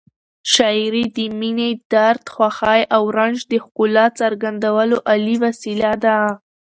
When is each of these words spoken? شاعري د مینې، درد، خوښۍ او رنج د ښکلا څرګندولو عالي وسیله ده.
شاعري 0.53 1.05
د 1.15 1.17
مینې، 1.39 1.69
درد، 1.93 2.23
خوښۍ 2.33 2.81
او 2.95 3.03
رنج 3.17 3.37
د 3.51 3.53
ښکلا 3.63 4.05
څرګندولو 4.19 4.97
عالي 5.09 5.35
وسیله 5.45 5.91
ده. 6.03 6.17